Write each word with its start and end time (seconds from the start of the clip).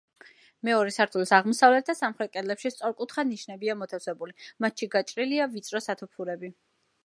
მეორე 0.69 0.93
სართულის 0.95 1.33
აღმოსავლეთ 1.37 1.91
და 1.91 1.95
სამხრეთ 1.99 2.33
კედლებში 2.37 2.73
სწორკუთხა 2.75 3.27
ნიშებია 3.33 3.77
მოთავსებული, 3.85 4.37
მათში 4.67 4.93
გაჭრილია 4.99 5.49
ვიწრო 5.57 5.87
სათოფურები. 5.91 6.55